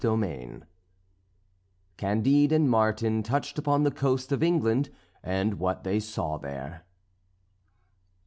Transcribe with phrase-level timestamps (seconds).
[0.03, 0.63] XXIII
[1.97, 4.89] CANDIDE AND MARTIN TOUCHED UPON THE COAST OF ENGLAND,
[5.21, 6.85] AND WHAT THEY SAW THERE.